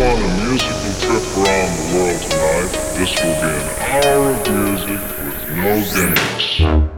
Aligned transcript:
On 0.00 0.22
a 0.22 0.48
musical 0.48 0.92
trip 1.00 1.22
around 1.36 1.76
the 1.76 1.86
world 1.94 2.22
tonight. 2.22 2.72
This 2.96 3.12
will 3.22 3.36
be 3.42 3.52
an 3.52 3.68
hour 3.92 4.32
of 4.32 4.40
music 4.50 5.00
with 5.18 5.40
no 5.50 5.74
gimmicks. 5.92 6.91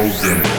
Yeah. 0.00 0.50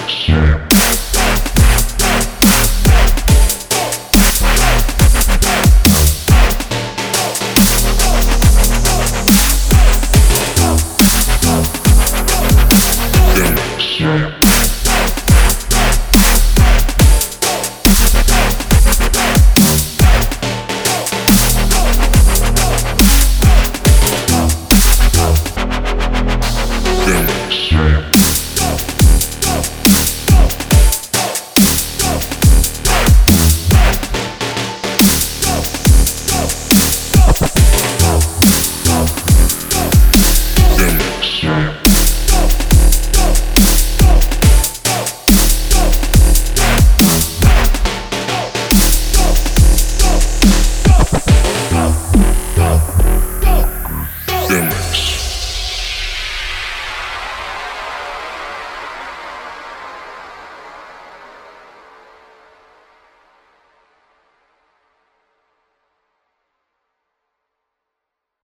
doings. 54.52 55.21